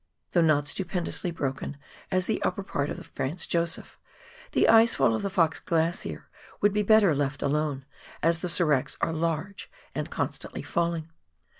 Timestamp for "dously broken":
1.05-1.77